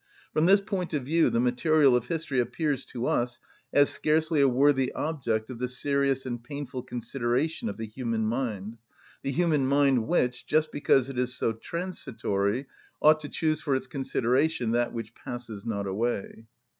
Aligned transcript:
From 0.33 0.47
this 0.47 0.61
point 0.61 0.95
of 0.95 1.03
view 1.03 1.29
the 1.29 1.39
material 1.39 1.95
of 1.95 2.07
history 2.07 2.39
appears 2.39 2.85
to 2.85 3.05
us 3.05 3.39
as 3.71 3.91
scarcely 3.91 4.41
a 4.41 4.49
worthy 4.49 4.91
object 4.93 5.51
of 5.51 5.59
the 5.59 5.67
serious 5.67 6.25
and 6.25 6.43
painful 6.43 6.81
consideration 6.81 7.69
of 7.69 7.77
the 7.77 7.85
human 7.85 8.25
mind, 8.25 8.79
the 9.21 9.29
human 9.31 9.67
mind 9.67 10.07
which, 10.07 10.47
just 10.47 10.71
because 10.71 11.07
it 11.11 11.19
is 11.19 11.35
so 11.35 11.53
transitory, 11.53 12.65
ought 12.99 13.19
to 13.19 13.29
choose 13.29 13.61
for 13.61 13.75
its 13.75 13.85
consideration 13.85 14.71
that 14.71 14.91
which 14.91 15.13
passes 15.13 15.67
not 15.67 15.85
away. 15.85 16.47